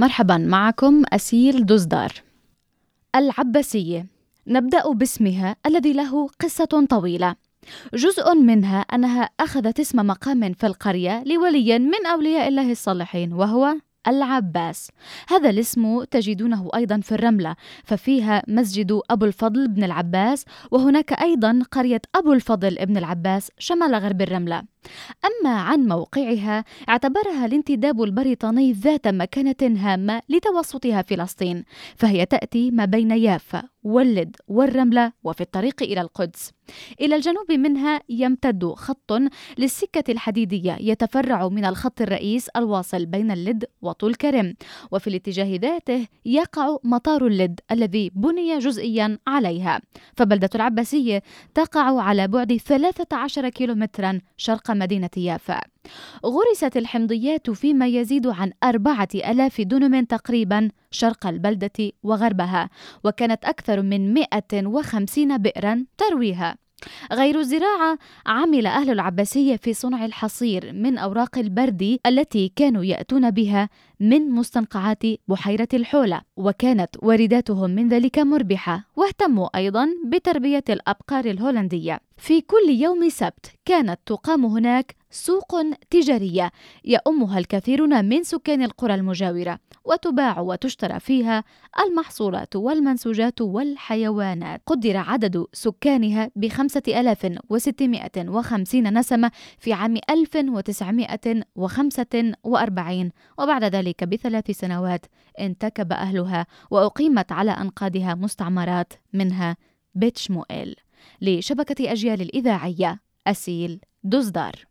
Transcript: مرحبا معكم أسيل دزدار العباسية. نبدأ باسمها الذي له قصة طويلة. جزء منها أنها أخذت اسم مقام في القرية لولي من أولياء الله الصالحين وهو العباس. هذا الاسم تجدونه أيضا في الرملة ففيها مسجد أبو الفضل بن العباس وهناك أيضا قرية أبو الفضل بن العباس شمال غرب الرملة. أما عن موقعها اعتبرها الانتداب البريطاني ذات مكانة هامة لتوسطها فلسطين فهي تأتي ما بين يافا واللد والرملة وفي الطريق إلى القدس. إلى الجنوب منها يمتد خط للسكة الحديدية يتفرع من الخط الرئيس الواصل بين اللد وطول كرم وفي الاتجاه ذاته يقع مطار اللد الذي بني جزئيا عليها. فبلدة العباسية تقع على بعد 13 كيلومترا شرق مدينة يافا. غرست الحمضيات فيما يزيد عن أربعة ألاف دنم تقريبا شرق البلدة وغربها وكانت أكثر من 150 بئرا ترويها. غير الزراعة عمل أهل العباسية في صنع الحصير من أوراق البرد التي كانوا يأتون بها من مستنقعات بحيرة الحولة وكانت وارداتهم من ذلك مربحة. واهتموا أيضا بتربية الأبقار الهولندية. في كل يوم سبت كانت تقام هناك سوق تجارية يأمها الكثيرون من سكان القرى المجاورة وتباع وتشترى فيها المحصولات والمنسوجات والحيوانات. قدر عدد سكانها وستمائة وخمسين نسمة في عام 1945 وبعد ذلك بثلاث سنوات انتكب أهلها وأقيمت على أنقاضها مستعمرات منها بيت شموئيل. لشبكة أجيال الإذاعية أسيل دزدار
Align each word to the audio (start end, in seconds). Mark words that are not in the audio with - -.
مرحبا 0.00 0.36
معكم 0.36 1.02
أسيل 1.12 1.66
دزدار 1.66 2.12
العباسية. 3.14 4.06
نبدأ 4.46 4.92
باسمها 4.92 5.56
الذي 5.66 5.92
له 5.92 6.28
قصة 6.40 6.86
طويلة. 6.90 7.34
جزء 7.94 8.34
منها 8.34 8.80
أنها 8.80 9.30
أخذت 9.40 9.80
اسم 9.80 10.06
مقام 10.06 10.52
في 10.52 10.66
القرية 10.66 11.24
لولي 11.26 11.78
من 11.78 12.06
أولياء 12.12 12.48
الله 12.48 12.70
الصالحين 12.70 13.32
وهو 13.32 13.74
العباس. 14.08 14.90
هذا 15.28 15.50
الاسم 15.50 16.04
تجدونه 16.04 16.70
أيضا 16.74 17.00
في 17.00 17.12
الرملة 17.12 17.56
ففيها 17.84 18.42
مسجد 18.48 19.00
أبو 19.10 19.24
الفضل 19.24 19.68
بن 19.68 19.84
العباس 19.84 20.44
وهناك 20.70 21.12
أيضا 21.12 21.62
قرية 21.70 22.02
أبو 22.14 22.32
الفضل 22.32 22.86
بن 22.86 22.96
العباس 22.96 23.50
شمال 23.58 23.94
غرب 23.94 24.22
الرملة. 24.22 24.62
أما 25.24 25.60
عن 25.60 25.80
موقعها 25.80 26.64
اعتبرها 26.88 27.46
الانتداب 27.46 28.02
البريطاني 28.02 28.72
ذات 28.72 29.08
مكانة 29.08 29.54
هامة 29.62 30.22
لتوسطها 30.28 31.02
فلسطين 31.02 31.64
فهي 31.96 32.26
تأتي 32.26 32.70
ما 32.70 32.84
بين 32.84 33.10
يافا 33.10 33.62
واللد 33.82 34.36
والرملة 34.48 35.12
وفي 35.24 35.40
الطريق 35.40 35.82
إلى 35.82 36.00
القدس. 36.00 36.52
إلى 37.00 37.16
الجنوب 37.16 37.52
منها 37.52 38.00
يمتد 38.08 38.64
خط 38.64 39.12
للسكة 39.58 40.12
الحديدية 40.12 40.76
يتفرع 40.80 41.48
من 41.48 41.64
الخط 41.64 42.00
الرئيس 42.00 42.48
الواصل 42.48 43.06
بين 43.06 43.30
اللد 43.30 43.64
وطول 43.82 44.14
كرم 44.14 44.54
وفي 44.92 45.06
الاتجاه 45.06 45.56
ذاته 45.56 46.06
يقع 46.24 46.76
مطار 46.84 47.26
اللد 47.26 47.60
الذي 47.70 48.10
بني 48.14 48.58
جزئيا 48.58 49.18
عليها. 49.26 49.80
فبلدة 50.16 50.50
العباسية 50.54 51.22
تقع 51.54 52.02
على 52.02 52.28
بعد 52.28 52.56
13 52.56 53.48
كيلومترا 53.48 54.20
شرق 54.36 54.70
مدينة 54.78 55.10
يافا. 55.16 55.60
غرست 56.26 56.76
الحمضيات 56.76 57.50
فيما 57.50 57.86
يزيد 57.86 58.26
عن 58.26 58.52
أربعة 58.64 59.08
ألاف 59.14 59.60
دنم 59.60 60.04
تقريبا 60.04 60.68
شرق 60.90 61.26
البلدة 61.26 61.92
وغربها 62.02 62.70
وكانت 63.04 63.44
أكثر 63.44 63.82
من 63.82 64.14
150 64.14 65.38
بئرا 65.38 65.84
ترويها. 65.98 66.67
غير 67.12 67.38
الزراعة 67.38 67.98
عمل 68.26 68.66
أهل 68.66 68.90
العباسية 68.90 69.56
في 69.56 69.74
صنع 69.74 70.04
الحصير 70.04 70.72
من 70.72 70.98
أوراق 70.98 71.38
البرد 71.38 71.98
التي 72.06 72.52
كانوا 72.56 72.84
يأتون 72.84 73.30
بها 73.30 73.68
من 74.00 74.30
مستنقعات 74.30 75.02
بحيرة 75.28 75.68
الحولة 75.74 76.20
وكانت 76.36 76.90
وارداتهم 77.02 77.70
من 77.70 77.88
ذلك 77.88 78.18
مربحة. 78.18 78.84
واهتموا 78.96 79.56
أيضا 79.56 79.88
بتربية 80.04 80.64
الأبقار 80.68 81.24
الهولندية. 81.24 82.00
في 82.16 82.40
كل 82.40 82.68
يوم 82.68 83.08
سبت 83.08 83.52
كانت 83.64 83.98
تقام 84.06 84.44
هناك 84.44 84.97
سوق 85.10 85.62
تجارية 85.90 86.52
يأمها 86.84 87.38
الكثيرون 87.38 88.04
من 88.04 88.22
سكان 88.22 88.62
القرى 88.62 88.94
المجاورة 88.94 89.58
وتباع 89.84 90.40
وتشترى 90.40 91.00
فيها 91.00 91.44
المحصولات 91.80 92.56
والمنسوجات 92.56 93.40
والحيوانات. 93.40 94.62
قدر 94.66 94.96
عدد 94.96 95.46
سكانها 95.52 96.30
وستمائة 97.50 98.28
وخمسين 98.28 98.98
نسمة 98.98 99.30
في 99.58 99.72
عام 99.72 99.96
1945 100.10 103.10
وبعد 103.38 103.64
ذلك 103.64 104.04
بثلاث 104.04 104.50
سنوات 104.50 105.06
انتكب 105.40 105.92
أهلها 105.92 106.46
وأقيمت 106.70 107.32
على 107.32 107.50
أنقاضها 107.50 108.14
مستعمرات 108.14 108.92
منها 109.12 109.56
بيت 109.94 110.18
شموئيل. 110.18 110.76
لشبكة 111.20 111.92
أجيال 111.92 112.20
الإذاعية 112.20 113.00
أسيل 113.26 113.80
دزدار 114.04 114.66